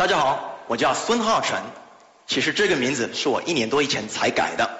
[0.00, 1.60] 大家好，我叫孙浩辰。
[2.26, 4.70] 其实这个名字是我一年多以前才改的。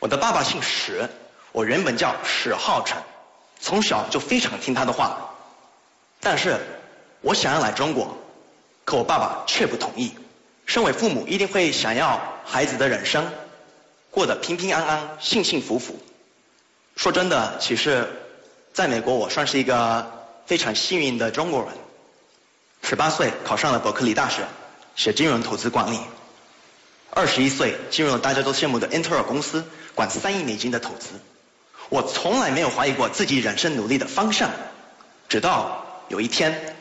[0.00, 1.08] 我的爸爸姓史，
[1.52, 2.98] 我原本叫史浩辰，
[3.60, 5.36] 从小就非常听他的话。
[6.18, 6.58] 但是
[7.20, 8.18] 我想要来中国，
[8.84, 10.16] 可我爸爸却不同意。
[10.64, 13.30] 身为父母，一定会想要孩子的人生
[14.10, 15.96] 过得平平安安、幸幸福福。
[16.96, 18.08] 说真的，其实
[18.72, 20.10] 在美国，我算是一个
[20.44, 21.70] 非常幸运的中国人。
[22.88, 24.46] 十八岁考上了伯克利大学，
[24.94, 25.98] 学金融投资管理。
[27.10, 29.64] 二十一岁进入了大家都羡慕的英特尔公司，
[29.96, 31.08] 管三亿美金的投资。
[31.88, 34.52] 我从来没有怀疑过自己人生努力的方向，
[35.28, 36.76] 直到有一天，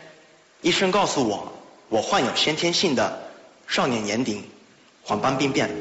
[0.61, 1.51] 医生告诉我，
[1.89, 3.31] 我患有先天性的
[3.67, 4.43] 少年眼底
[5.01, 5.71] 黄斑病变，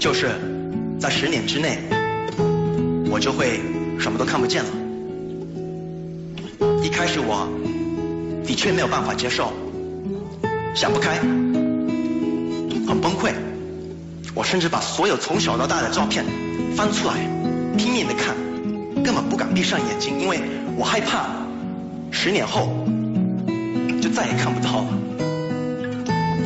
[0.00, 0.30] 就是
[0.98, 1.80] 在十年之内，
[3.10, 3.60] 我就会
[4.00, 4.70] 什么都看不见了。
[6.82, 7.46] 一开始我。
[8.46, 9.52] 的确没有办法接受，
[10.74, 11.18] 想不开，
[12.86, 13.32] 很崩溃。
[14.34, 16.24] 我甚至把所有从小到大的照片
[16.76, 17.14] 翻出来，
[17.76, 18.36] 拼命的看，
[19.02, 20.40] 根本不敢闭上眼睛，因为
[20.76, 21.26] 我害怕
[22.10, 22.86] 十年后
[24.00, 24.86] 就再也看不到了。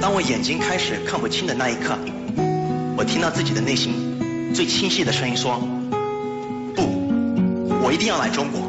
[0.00, 1.98] 当我眼睛开始看不清的那一刻，
[2.96, 5.60] 我听到自己的内心最清晰的声音说
[6.74, 6.82] ：“不，
[7.84, 8.62] 我一定要来中国。”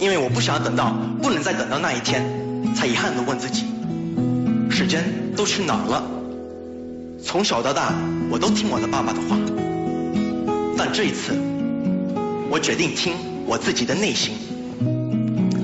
[0.00, 2.24] 因为我不想等到，不能再等到那一天，
[2.74, 3.66] 才遗憾的问自己，
[4.70, 5.04] 时间
[5.36, 6.02] 都去哪儿了？
[7.22, 7.92] 从小到大，
[8.30, 9.36] 我都听我的爸爸的话，
[10.78, 11.38] 但这一次，
[12.48, 13.12] 我决定听
[13.44, 14.32] 我自己的内心。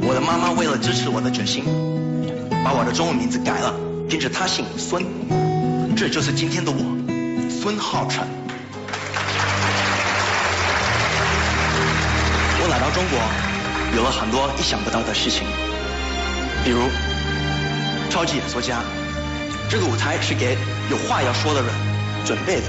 [0.06, 1.64] 我的妈妈为了支持我的决心，
[2.62, 3.74] 把我的中文名字改了，
[4.10, 5.02] 跟着他姓孙，
[5.96, 6.78] 这就是今天的我，
[7.48, 8.22] 孙浩辰。
[12.60, 13.18] 我来到中国。
[13.94, 15.46] 有了很多意想不到的事情，
[16.64, 16.80] 比如
[18.10, 18.82] 超级演说家，
[19.70, 20.56] 这个舞台是给
[20.90, 21.70] 有话要说的人
[22.24, 22.66] 准备的。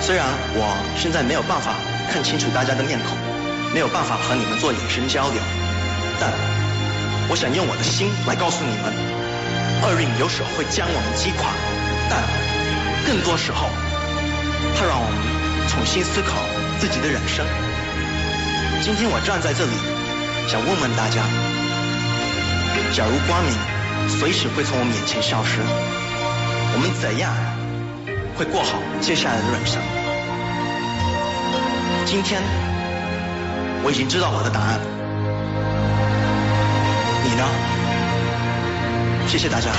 [0.00, 0.64] 虽然我
[0.96, 1.74] 现在没有办法
[2.10, 3.18] 看清楚大家的面孔，
[3.74, 5.42] 没有办法和你们做眼神交流，
[6.18, 6.32] 但
[7.28, 8.94] 我想用我的心来告诉你们，
[9.82, 11.52] 厄运有时候会将我们击垮，
[12.08, 12.22] 但
[13.06, 13.68] 更多时候，
[14.78, 16.40] 它让我们重新思考
[16.78, 17.44] 自己的人生。
[18.82, 19.72] 今天我站在这里。
[20.48, 21.22] 想问问大家：
[22.92, 23.52] 假如光明
[24.08, 25.60] 随时会从我们眼前消失，
[26.74, 27.32] 我们怎样
[28.36, 29.80] 会过好接下来的人生？
[32.04, 32.42] 今天
[33.84, 34.80] 我已经知道我的答案，
[37.24, 37.44] 你呢？
[39.28, 39.70] 谢谢大家。